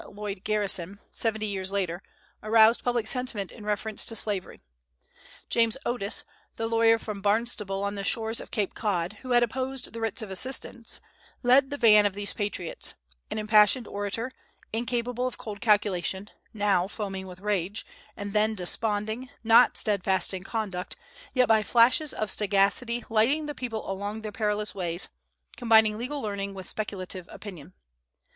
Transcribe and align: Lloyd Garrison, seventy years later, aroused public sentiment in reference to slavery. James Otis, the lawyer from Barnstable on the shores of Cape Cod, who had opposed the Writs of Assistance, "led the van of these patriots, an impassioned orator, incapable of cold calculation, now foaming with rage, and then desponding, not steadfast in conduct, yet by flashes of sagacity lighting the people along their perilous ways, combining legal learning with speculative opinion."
Lloyd 0.09 0.43
Garrison, 0.43 0.99
seventy 1.13 1.45
years 1.45 1.71
later, 1.71 2.01
aroused 2.41 2.83
public 2.83 3.05
sentiment 3.05 3.51
in 3.51 3.63
reference 3.67 4.03
to 4.05 4.15
slavery. 4.15 4.59
James 5.47 5.77
Otis, 5.85 6.23
the 6.55 6.65
lawyer 6.65 6.97
from 6.97 7.21
Barnstable 7.21 7.83
on 7.83 7.93
the 7.93 8.03
shores 8.03 8.39
of 8.39 8.49
Cape 8.49 8.73
Cod, 8.73 9.17
who 9.21 9.33
had 9.33 9.43
opposed 9.43 9.93
the 9.93 10.01
Writs 10.01 10.23
of 10.23 10.31
Assistance, 10.31 11.01
"led 11.43 11.69
the 11.69 11.77
van 11.77 12.07
of 12.07 12.15
these 12.15 12.33
patriots, 12.33 12.95
an 13.29 13.37
impassioned 13.37 13.87
orator, 13.87 14.31
incapable 14.73 15.27
of 15.27 15.37
cold 15.37 15.61
calculation, 15.61 16.31
now 16.51 16.87
foaming 16.87 17.27
with 17.27 17.39
rage, 17.39 17.85
and 18.17 18.33
then 18.33 18.55
desponding, 18.55 19.29
not 19.43 19.77
steadfast 19.77 20.33
in 20.33 20.43
conduct, 20.43 20.95
yet 21.35 21.47
by 21.47 21.61
flashes 21.61 22.11
of 22.11 22.31
sagacity 22.31 23.05
lighting 23.11 23.45
the 23.45 23.53
people 23.53 23.87
along 23.87 24.21
their 24.23 24.31
perilous 24.31 24.73
ways, 24.73 25.09
combining 25.57 25.95
legal 25.99 26.19
learning 26.19 26.55
with 26.55 26.65
speculative 26.65 27.29
opinion." 27.31 27.73